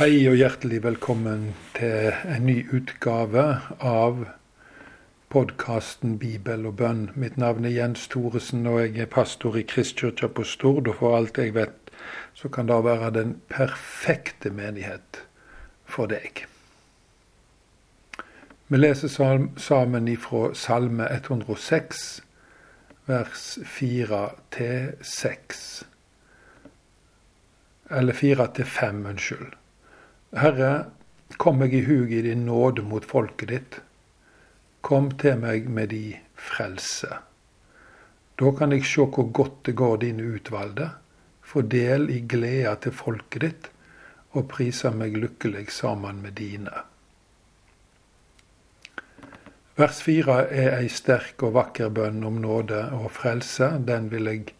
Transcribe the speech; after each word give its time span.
Hei 0.00 0.22
og 0.30 0.38
hjertelig 0.40 0.78
velkommen 0.80 1.42
til 1.76 2.14
en 2.24 2.46
ny 2.48 2.62
utgave 2.72 3.42
av 3.84 4.22
podkasten 5.28 6.14
Bibel 6.22 6.64
og 6.70 6.78
bønn. 6.78 7.02
Mitt 7.20 7.36
navn 7.36 7.68
er 7.68 7.74
Jens 7.74 8.06
Thoresen, 8.08 8.64
og 8.64 8.78
jeg 8.80 9.02
er 9.04 9.10
pastor 9.12 9.58
i 9.60 9.66
Kristkirka 9.68 10.30
på 10.32 10.46
Stord. 10.48 10.88
Og 10.88 10.96
for 11.02 11.18
alt 11.18 11.36
jeg 11.36 11.52
vet, 11.52 11.92
så 12.32 12.48
kan 12.48 12.72
det 12.72 12.80
være 12.88 13.12
den 13.18 13.36
perfekte 13.52 14.48
menighet 14.48 15.20
for 15.84 16.08
deg. 16.08 16.46
Vi 18.72 18.80
leser 18.80 19.12
sammen 19.60 20.08
ifra 20.08 20.54
Salme 20.56 21.12
106, 21.12 22.22
vers 23.04 23.46
4 23.76 24.26
til 24.56 24.92
6. 25.12 25.64
Eller 28.00 28.22
4 28.24 28.52
til 28.56 28.76
5, 28.80 29.06
unnskyld. 29.12 29.59
Herre, 30.30 30.84
kom 31.42 31.58
meg 31.58 31.72
i 31.74 31.80
hug 31.82 32.12
i 32.14 32.20
din 32.22 32.44
nåde 32.46 32.84
mot 32.86 33.04
folket 33.04 33.48
ditt. 33.50 33.80
Kom 34.86 35.08
til 35.18 35.40
meg 35.42 35.66
med 35.66 35.90
di 35.90 36.12
frelse. 36.38 37.18
Da 38.38 38.52
kan 38.54 38.70
jeg 38.70 38.86
sjå 38.86 39.08
hvor 39.10 39.26
godt 39.34 39.64
det 39.66 39.74
går 39.80 39.98
dine 40.04 40.28
utvalgte, 40.36 40.92
få 41.42 41.64
del 41.66 42.06
i 42.14 42.20
gleda 42.30 42.76
til 42.78 42.94
folket 42.94 43.42
ditt, 43.42 43.68
og 44.30 44.46
prise 44.54 44.94
meg 44.94 45.18
lykkelig 45.18 45.66
sammen 45.74 46.22
med 46.22 46.38
dine. 46.38 46.86
Vers 49.74 49.98
fire 50.06 50.44
er 50.46 50.76
ei 50.78 50.88
sterk 50.92 51.42
og 51.42 51.56
vakker 51.58 51.90
bønn 51.90 52.22
om 52.22 52.38
nåde 52.38 52.84
og 52.94 53.10
frelse. 53.18 53.72
Den 53.82 54.12
vil 54.14 54.30
jeg 54.30 54.52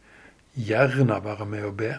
gjerne 0.57 1.23
være 1.23 1.47
med 1.47 1.67
å 1.69 1.77
be. 1.79 1.95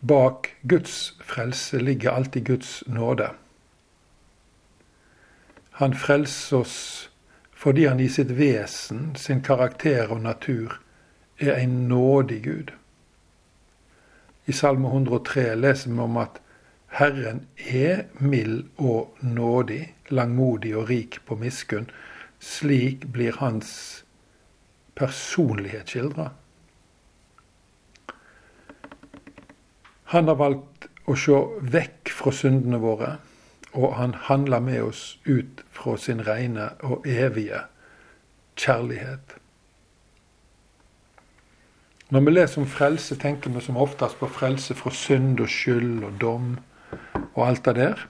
Bak 0.00 0.56
Guds 0.62 1.14
frelse 1.20 1.78
ligger 1.78 2.10
alltid 2.10 2.44
Guds 2.44 2.82
nåde. 2.86 3.30
Han 5.70 5.94
frelser 5.94 6.56
oss 6.56 7.10
fordi 7.52 7.84
han 7.86 8.00
i 8.00 8.08
sitt 8.08 8.30
vesen, 8.32 9.14
sin 9.16 9.42
karakter 9.44 10.08
og 10.08 10.22
natur, 10.24 10.78
er 11.38 11.58
en 11.60 11.88
nådig 11.88 12.42
Gud. 12.44 12.70
I 14.46 14.52
Salme 14.52 14.88
103 14.88 15.54
leser 15.54 15.92
vi 15.92 15.98
om 16.00 16.16
at 16.16 16.40
Herren 16.96 17.44
er 17.68 18.06
mild 18.18 18.64
og 18.76 19.12
nådig, 19.20 19.94
langmodig 20.08 20.72
og 20.76 20.88
rik 20.88 21.20
på 21.26 21.36
miskunn. 21.36 21.90
Slik 22.40 23.04
blir 23.12 23.36
hans 23.38 24.04
personlighet 24.96 25.92
skildra. 25.92 26.30
Han 30.10 30.26
har 30.26 30.38
valgt 30.40 30.88
å 31.06 31.14
se 31.18 31.36
vekk 31.72 32.10
fra 32.10 32.32
syndene 32.34 32.80
våre, 32.82 33.16
og 33.70 33.94
han 33.94 34.16
handler 34.26 34.62
med 34.64 34.82
oss 34.88 35.02
ut 35.24 35.62
fra 35.70 35.94
sin 36.02 36.24
rene 36.26 36.72
og 36.82 37.06
evige 37.06 37.62
kjærlighet. 38.58 39.36
Når 42.10 42.24
vi 42.26 42.32
leser 42.34 42.62
om 42.64 42.66
frelse, 42.66 43.14
tenker 43.22 43.54
vi 43.54 43.62
som 43.62 43.78
oftest 43.78 44.18
på 44.18 44.26
frelse 44.34 44.74
fra 44.74 44.90
synd 44.90 45.38
og 45.38 45.50
skyld 45.50 46.02
og 46.02 46.16
dom 46.18 46.48
og 47.36 47.44
alt 47.46 47.68
det 47.68 47.76
der. 47.78 48.02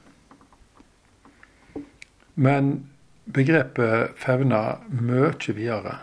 Men 2.40 2.72
begrepet 3.28 4.16
fevner 4.16 4.80
mye 4.88 5.52
videre. 5.52 5.98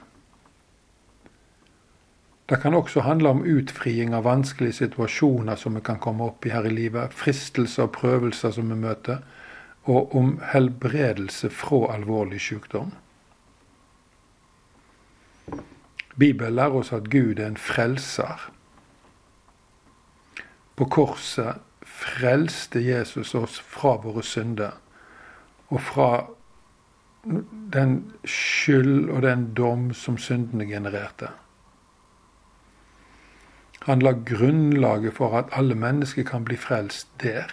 Det 2.49 2.61
kan 2.61 2.73
også 2.73 3.01
handle 3.03 3.29
om 3.29 3.43
utfriing 3.43 4.13
av 4.15 4.23
vanskelige 4.23 4.73
situasjoner 4.73 5.55
som 5.59 5.75
vi 5.75 5.81
kan 5.83 5.99
komme 5.99 6.29
opp 6.29 6.45
i 6.45 6.53
her 6.53 6.65
i 6.65 6.71
livet, 6.71 7.11
fristelser 7.13 7.89
og 7.89 7.95
prøvelser 7.97 8.53
som 8.55 8.69
vi 8.71 8.77
møter, 8.79 9.19
og 9.83 10.15
om 10.15 10.37
helbredelse 10.53 11.49
fra 11.51 11.93
alvorlig 11.95 12.39
sykdom. 12.41 12.93
Bibelen 16.17 16.55
lærer 16.55 16.79
oss 16.79 16.93
at 16.95 17.09
Gud 17.11 17.39
er 17.39 17.51
en 17.51 17.59
frelser. 17.59 18.47
På 20.75 20.85
korset 20.85 21.59
frelste 21.83 22.79
Jesus 22.79 23.35
oss 23.35 23.59
fra 23.59 23.97
våre 24.01 24.23
synder 24.23 24.79
og 25.67 25.81
fra 25.83 26.09
den 27.73 27.99
skyld 28.23 29.09
og 29.09 29.21
den 29.21 29.49
dom 29.53 29.91
som 29.93 30.17
syndene 30.17 30.65
genererte. 30.65 31.29
Han 33.85 33.99
la 33.99 34.11
grunnlaget 34.11 35.13
for 35.13 35.37
at 35.37 35.51
alle 35.51 35.75
mennesker 35.75 36.23
kan 36.23 36.45
bli 36.45 36.57
frelst 36.57 37.07
der. 37.21 37.51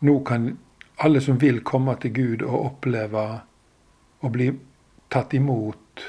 Nå 0.00 0.18
kan 0.26 0.58
alle 0.98 1.20
som 1.20 1.40
vil 1.40 1.62
komme 1.64 1.94
til 2.00 2.14
Gud 2.14 2.42
og 2.42 2.64
oppleve 2.64 3.24
å 4.22 4.30
bli 4.30 4.52
tatt 5.10 5.34
imot 5.34 6.04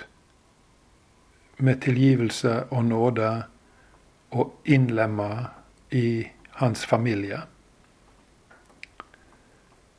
med 1.57 1.81
tilgivelse 1.81 2.63
og 2.71 2.85
nåde 2.85 3.31
og 4.33 4.53
innlemma 4.65 5.29
i 5.91 6.27
hans 6.59 6.85
familie. 6.85 7.41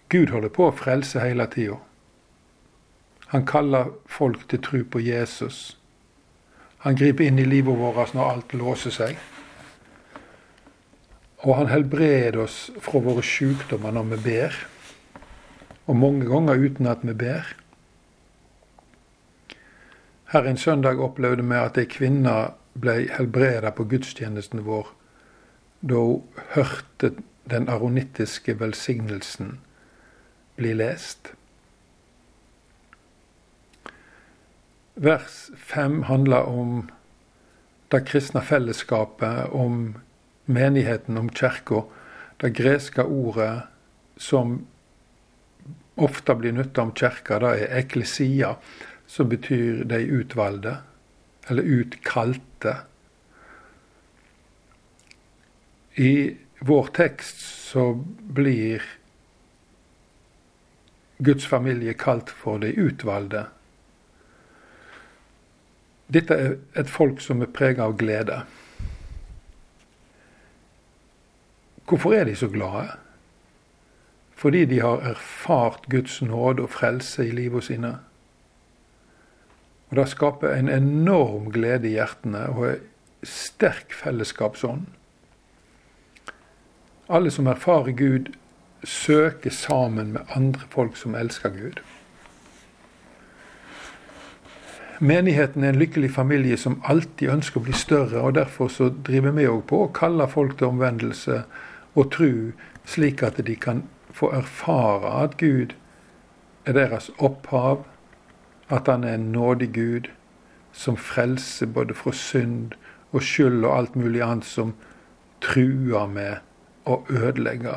Gud 0.09 0.31
holder 0.31 0.53
på 0.55 0.69
å 0.69 0.75
frelse 0.75 1.23
hele 1.23 1.47
tida. 1.51 1.79
Han 3.33 3.47
kaller 3.47 3.91
folk 4.07 4.45
til 4.51 4.61
tro 4.63 4.83
på 4.87 5.01
Jesus. 5.03 5.77
Han 6.85 6.97
griper 7.01 7.25
inn 7.25 7.41
i 7.41 7.47
livet 7.49 7.79
vårt 7.81 8.13
når 8.13 8.31
alt 8.31 8.55
låser 8.61 8.93
seg. 8.93 9.19
Og 11.45 11.57
han 11.57 11.71
helbreder 11.73 12.43
oss 12.45 12.59
fra 12.85 13.01
våre 13.05 13.25
sykdommer 13.25 13.93
når 13.97 14.11
vi 14.15 14.19
ber. 14.29 14.59
Og 15.89 15.97
mange 15.97 16.29
ganger 16.29 16.61
uten 16.61 16.89
at 16.89 17.05
vi 17.05 17.17
ber. 17.17 17.49
Her 20.33 20.49
en 20.51 20.61
søndag 20.61 21.01
opplevde 21.01 21.45
vi 21.47 21.57
at 21.57 21.81
ei 21.81 21.89
kvinne 21.89 22.35
ble 22.75 22.97
helbreda 23.17 23.71
på 23.73 23.87
gudstjenesten 23.89 24.65
vår 24.67 24.89
da 25.85 26.01
hun 26.01 26.45
hørte 26.57 27.13
den 27.51 27.69
aronittiske 27.69 28.57
velsignelsen 28.61 29.59
bli 30.57 30.73
lest. 30.73 31.33
Vers 34.95 35.51
5 35.57 36.03
handler 36.03 36.43
om 36.43 36.91
det 37.91 38.05
kristne 38.07 38.41
fellesskapet, 38.47 39.51
om 39.51 39.97
menigheten, 40.47 41.19
om 41.19 41.31
kirka. 41.31 41.83
Det 42.37 42.53
greske 42.55 43.03
ordet 43.03 43.67
som 44.17 44.61
ofte 45.95 46.35
blir 46.39 46.55
nytta 46.55 46.83
om 46.83 46.93
kirka, 46.95 47.41
det 47.43 47.51
er 47.65 47.75
eklesia, 47.81 48.53
som 49.07 49.29
betyr 49.29 49.83
de 49.91 49.99
utvalgte, 49.99 50.77
eller 51.51 51.63
utkalte. 51.63 52.77
I 55.95 56.37
vår 56.63 56.95
tekst 56.95 57.43
så 57.43 57.93
blir 58.39 58.83
Guds 61.19 61.47
familie 61.47 61.99
kalt 61.99 62.31
for 62.31 62.63
de 62.63 62.71
utvalgte. 62.79 63.47
Dette 66.15 66.35
er 66.35 66.53
et 66.79 66.91
folk 66.91 67.21
som 67.21 67.43
er 67.43 67.51
prega 67.51 67.89
av 67.89 67.97
glede. 67.99 68.45
Hvorfor 71.89 72.15
er 72.15 72.29
de 72.29 72.37
så 72.39 72.49
glade? 72.49 72.95
Fordi 74.35 74.65
de 74.65 74.81
har 74.81 75.03
erfart 75.11 75.89
Guds 75.91 76.23
nåde 76.23 76.63
og 76.63 76.71
frelse 76.71 77.27
i 77.27 77.35
livet 77.35 77.65
sine. 77.65 77.97
Og 79.91 79.97
Det 79.97 80.09
skaper 80.09 80.55
en 80.55 80.69
enorm 80.69 81.51
glede 81.53 81.89
i 81.89 81.97
hjertene 81.99 82.47
og 82.51 82.69
en 82.69 82.87
sterk 83.23 83.93
fellesskapsånd. 83.95 84.87
Alle 87.09 87.31
som 87.31 87.47
erfarer 87.47 87.93
Gud, 87.93 88.33
søker 88.85 89.51
sammen 89.51 90.13
med 90.13 90.21
andre 90.37 90.61
folk 90.69 90.97
som 90.97 91.15
elsker 91.15 91.49
Gud. 91.49 91.81
Menigheten 95.01 95.65
er 95.65 95.69
en 95.69 95.79
lykkelig 95.79 96.11
familie 96.15 96.57
som 96.57 96.77
alltid 96.87 97.33
ønsker 97.33 97.61
å 97.61 97.65
bli 97.67 97.75
større, 97.75 98.21
og 98.23 98.37
derfor 98.37 98.69
så 98.71 98.93
driver 99.07 99.35
vi 99.35 99.47
òg 99.51 99.65
på 99.67 99.81
å 99.85 99.93
kalle 99.95 100.29
folk 100.31 100.59
til 100.59 100.71
omvendelse 100.71 101.41
og 101.95 102.13
tru, 102.15 102.53
slik 102.87 103.23
at 103.27 103.41
de 103.47 103.57
kan 103.59 103.83
få 104.15 104.31
erfare 104.37 105.11
at 105.25 105.37
Gud 105.41 105.75
er 106.65 106.79
deres 106.79 107.11
opphav, 107.19 107.83
at 108.71 108.87
han 108.87 109.05
er 109.05 109.19
en 109.19 109.33
nådig 109.33 109.73
Gud 109.75 110.11
som 110.73 110.97
frelser 110.97 111.67
både 111.67 111.95
fra 111.95 112.13
synd 112.15 112.79
og 113.13 113.23
skyld 113.23 113.65
og 113.65 113.77
alt 113.77 113.97
mulig 113.99 114.23
annet 114.23 114.47
som 114.47 114.75
truer 115.43 116.07
med 116.07 116.39
å 116.87 117.01
ødelegge 117.11 117.75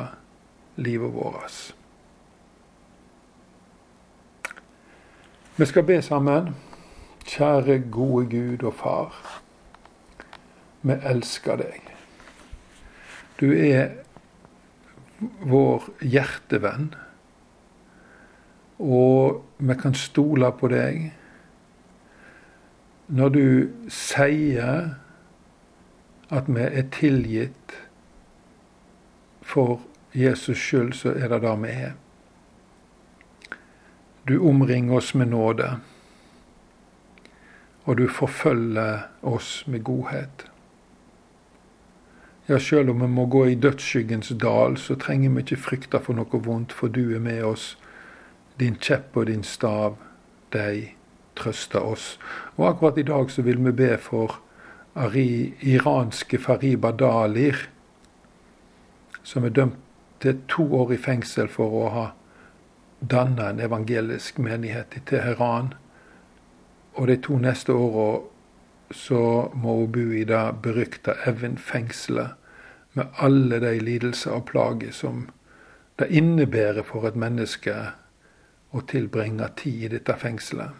livet 0.78 1.14
vårt. 1.14 1.58
Vi 5.58 5.66
skal 5.66 5.82
be 5.82 6.02
sammen. 6.02 6.54
Kjære 7.28 7.82
gode 7.92 8.24
Gud 8.30 8.62
og 8.64 8.74
Far. 8.74 9.42
vi 10.82 10.94
elsker 11.04 11.56
deg. 11.56 11.82
Du 13.40 13.50
er 13.52 13.88
vår 15.44 15.90
hjertevenn. 16.00 16.94
Og 18.78 19.42
vi 19.58 19.74
kan 19.74 19.94
stole 19.94 20.52
på 20.56 20.70
deg. 20.72 21.10
Når 23.08 23.28
du 23.28 23.44
sier 23.92 24.94
at 26.30 26.48
vi 26.48 26.64
er 26.64 26.88
tilgitt 26.96 27.76
for 29.42 29.80
Jesus 30.14 30.58
skyld, 30.58 30.92
så 30.92 31.12
er 31.12 31.28
det 31.28 31.42
det 31.42 31.54
vi 31.62 31.68
er. 31.68 31.92
Du 34.28 34.38
omringer 34.48 34.96
oss 34.96 35.14
med 35.14 35.26
nåde, 35.32 35.78
og 37.88 37.96
du 37.96 38.08
forfølger 38.12 39.06
oss 39.22 39.62
med 39.66 39.80
godhet. 39.84 40.44
Ja, 42.48 42.58
sjøl 42.60 42.90
om 42.92 43.00
vi 43.00 43.08
må 43.08 43.24
gå 43.32 43.46
i 43.48 43.56
dødsskyggens 43.56 44.34
dal, 44.40 44.76
så 44.76 44.96
trenger 45.00 45.32
vi 45.32 45.44
ikke 45.44 45.60
frykte 45.60 46.00
for 46.04 46.16
noe 46.16 46.40
vondt, 46.44 46.72
for 46.72 46.92
du 46.92 47.14
er 47.16 47.24
med 47.24 47.40
oss. 47.48 47.70
Din 48.60 48.76
kjepp 48.76 49.16
og 49.16 49.28
din 49.28 49.44
stav, 49.44 49.96
de 50.52 50.90
trøster 51.36 51.80
oss. 51.80 52.18
Og 52.56 52.68
akkurat 52.68 53.00
i 53.00 53.06
dag 53.08 53.32
så 53.32 53.42
vil 53.42 53.64
vi 53.64 53.72
be 53.72 53.90
for 54.00 54.36
iranske 54.68 56.38
Fariba 56.38 56.92
Dalir, 56.92 57.68
som 59.22 59.44
er 59.44 59.52
dømt 59.56 59.80
til 60.20 60.40
to 60.48 60.64
år 60.76 60.92
i 60.92 61.00
fengsel 61.00 61.48
for 61.48 61.72
å 61.72 61.88
ha 61.94 62.06
danna 63.00 63.52
en 63.52 63.60
evangelisk 63.60 64.40
menighet 64.42 64.96
i 64.96 65.04
Teheran. 65.06 65.74
Og 66.98 67.06
de 67.06 67.16
to 67.22 67.38
neste 67.38 67.72
åra 67.72 68.20
så 68.90 69.22
må 69.54 69.76
hun 69.80 69.92
bo 69.94 70.04
i 70.16 70.24
det 70.26 70.42
berykta 70.64 71.14
Evin-fengselet 71.30 72.34
med 72.98 73.06
alle 73.22 73.60
de 73.62 73.76
lidelser 73.78 74.34
og 74.34 74.48
plager 74.50 74.90
som 74.96 75.28
det 75.98 76.08
innebærer 76.10 76.82
for 76.86 77.06
et 77.06 77.18
menneske 77.18 77.74
å 78.74 78.82
tilbringe 78.90 79.46
tid 79.60 79.84
i 79.86 79.92
dette 79.94 80.14
fengselet. 80.18 80.74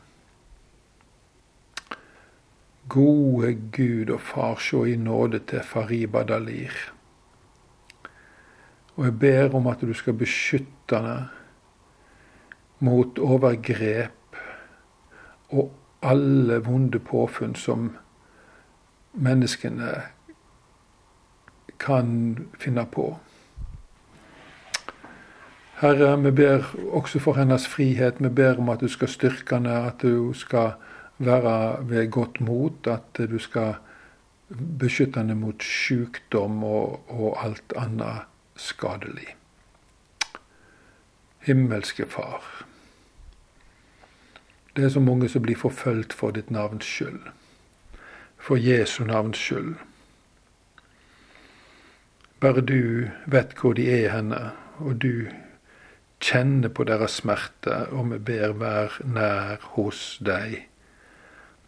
Gode 2.88 3.52
Gud 3.74 4.10
og 4.10 4.20
Far, 4.24 4.56
se 4.58 4.80
i 4.88 4.96
nåde 4.96 5.42
til 5.46 5.62
Fariba 5.62 6.22
Dalir. 6.24 6.72
Og 8.96 9.04
jeg 9.04 9.18
ber 9.20 9.54
om 9.54 9.68
at 9.70 9.84
du 9.84 9.92
skal 9.94 10.16
beskytte 10.18 10.98
henne 10.98 11.28
mot 12.78 13.18
overgrep 13.18 14.38
og 15.50 15.70
alle 16.02 16.58
vonde 16.64 16.98
påfunn 16.98 17.54
som 17.54 17.96
menneskene 19.12 20.02
kan 21.78 22.38
finne 22.58 22.84
på. 22.86 23.18
Herre, 25.78 26.22
vi 26.22 26.30
ber 26.30 26.64
også 26.90 27.20
for 27.22 27.38
hennes 27.38 27.68
frihet. 27.68 28.14
Vi 28.18 28.28
ber 28.28 28.58
om 28.58 28.68
at 28.68 28.80
du 28.80 28.88
skal 28.88 29.08
styrke 29.08 29.54
henne, 29.54 29.76
at 29.86 30.02
du 30.02 30.32
skal 30.34 30.72
være 31.18 31.88
ved 31.88 32.10
godt 32.10 32.40
mot, 32.40 32.86
at 32.86 33.18
du 33.30 33.38
skal 33.38 33.74
beskytte 34.78 35.20
henne 35.20 35.34
mot 35.34 35.62
sykdom 35.62 36.64
og, 36.64 37.04
og 37.08 37.44
alt 37.44 37.72
annet 37.76 38.26
skadelig. 38.56 39.36
Himmelske 41.38 42.06
Far. 42.06 42.67
Det 44.78 44.84
er 44.86 44.92
så 44.94 45.02
mange 45.02 45.26
som 45.26 45.42
blir 45.42 45.58
forfulgt 45.58 46.14
for 46.14 46.30
ditt 46.30 46.52
navns 46.54 46.86
skyld. 46.86 47.26
For 48.38 48.54
Jesu 48.54 49.02
navns 49.04 49.42
skyld. 49.42 49.74
Bare 52.38 52.62
du 52.62 53.10
vet 53.26 53.58
hvor 53.58 53.74
de 53.74 53.90
er 53.90 54.12
henne, 54.14 54.52
og 54.78 55.02
du 55.02 55.26
kjenner 56.22 56.70
på 56.70 56.86
deres 56.86 57.18
smerte, 57.18 57.88
og 57.90 58.12
vi 58.12 58.22
ber 58.30 58.54
vær 58.62 59.00
nær 59.02 59.58
hos 59.74 60.20
deg. 60.22 60.68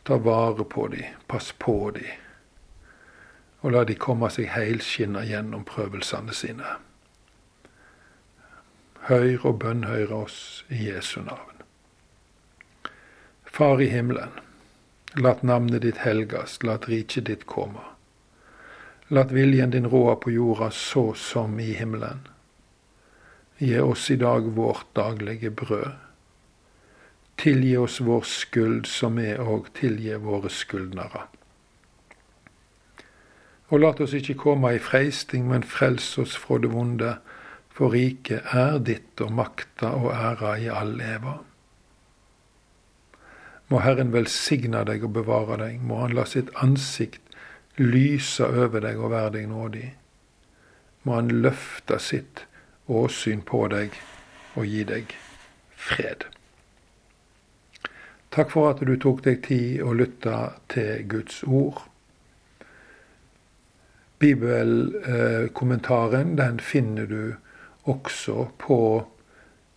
Ta 0.07 0.23
vare 0.23 0.63
på 0.63 0.87
dem, 0.95 1.19
pass 1.27 1.51
på 1.59 1.81
dem 1.99 2.15
og 3.61 3.73
la 3.75 3.85
de 3.85 3.97
komme 4.01 4.31
seg 4.33 4.49
helskinna 4.55 5.25
gjennom 5.29 5.67
prøvelsene 5.69 6.35
sine. 6.37 6.77
Hør 9.09 9.49
og 9.51 9.59
bønnhør 9.65 10.13
oss 10.23 10.41
i 10.73 10.87
Jesu 10.89 11.21
navn. 11.25 11.60
Far 13.51 13.83
i 13.83 13.89
himmelen. 13.91 14.37
Lat 15.19 15.43
navnet 15.43 15.83
ditt 15.83 16.03
helgast, 16.05 16.63
lat 16.63 16.89
riket 16.89 17.27
ditt 17.27 17.47
komme. 17.47 17.83
Lat 19.09 19.33
viljen 19.35 19.75
din 19.75 19.89
råde 19.91 20.17
på 20.23 20.31
jorda 20.31 20.71
så 20.71 21.11
som 21.15 21.59
i 21.61 21.73
himmelen. 21.75 22.23
Gi 23.59 23.79
oss 23.81 24.11
i 24.11 24.17
dag 24.17 24.47
vårt 24.57 24.95
daglige 24.95 25.51
brød. 25.51 25.99
Tilgi 27.37 27.77
oss 27.77 28.01
vår 28.01 28.23
skyld, 28.23 28.87
som 28.87 29.19
vi 29.19 29.35
òg 29.35 29.73
tilgir 29.81 30.23
våre 30.23 30.53
skyldnere 30.53 31.27
og 33.71 33.79
lat 33.79 34.01
oss 34.03 34.15
ikke 34.19 34.39
komme 34.39 34.75
i 34.75 34.83
freisting, 34.83 35.47
men 35.49 35.63
frels 35.63 36.17
oss 36.19 36.35
fra 36.39 36.59
det 36.59 36.73
vonde, 36.73 37.15
for 37.71 37.95
riket 37.95 38.51
er 38.57 38.81
ditt 38.83 39.23
og 39.23 39.33
makta 39.39 39.95
og 39.95 40.11
æra 40.15 40.57
i 40.59 40.67
all 40.75 40.97
eva. 41.01 41.39
Må 43.71 43.79
Herren 43.85 44.11
velsigne 44.13 44.83
deg 44.87 45.05
og 45.07 45.15
bevare 45.15 45.57
deg, 45.61 45.83
må 45.87 46.01
Han 46.03 46.17
la 46.19 46.25
sitt 46.27 46.51
ansikt 46.59 47.23
lyse 47.79 48.45
over 48.45 48.81
deg 48.83 48.99
og 48.99 49.13
være 49.15 49.31
deg 49.39 49.49
nådig. 49.49 49.95
Må 51.07 51.15
Han 51.21 51.31
løfte 51.45 51.99
sitt 52.03 52.45
åsyn 52.91 53.43
på 53.47 53.69
deg 53.71 53.95
og 54.59 54.67
gi 54.67 54.83
deg 54.85 55.15
fred. 55.79 56.27
Takk 58.31 58.51
for 58.53 58.71
at 58.71 58.79
du 58.87 58.97
tok 59.01 59.25
deg 59.27 59.43
tid 59.47 59.83
å 59.83 59.93
lytte 59.95 60.51
til 60.71 61.09
Guds 61.11 61.43
ord. 61.47 61.81
Bibelkommentaren 64.21 66.37
den 66.39 66.59
finner 66.61 67.07
du 67.11 67.35
også 67.89 68.49
på 68.61 69.07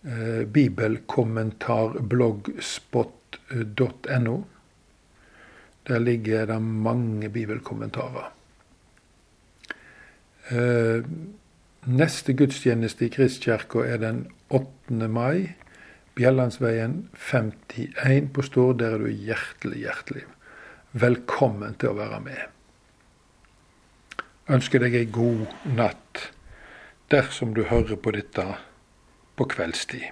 eh, 0.04 0.44
bibelkommentarblogspot.no. 3.50 4.44
Der 5.86 5.98
ligger 5.98 6.46
det 6.46 6.62
mange 6.62 7.28
bibelkommentarer. 7.28 8.32
Eh, 10.50 11.04
neste 11.84 12.32
gudstjeneste 12.32 13.06
i 13.06 13.08
Kristkirka 13.08 13.84
er 13.84 13.96
den 13.96 14.26
8. 14.48 15.08
mai. 15.08 15.54
Bjellandsveien 16.14 17.08
51 17.14 18.32
på 18.32 18.42
Stord. 18.42 18.78
Der 18.78 18.94
er 18.94 18.98
du 18.98 19.08
hjertelig, 19.08 19.84
hjertelig 19.84 20.24
velkommen 20.92 21.74
til 21.74 21.90
å 21.90 21.98
være 21.98 22.20
med 22.22 22.54
ønsker 24.52 24.82
deg 24.82 24.96
ei 24.98 25.06
god 25.08 25.46
natt 25.64 26.28
dersom 27.12 27.54
du 27.56 27.64
hører 27.70 27.96
på 27.96 28.12
dette 28.12 28.44
på 29.38 29.46
kveldstid. 29.48 30.04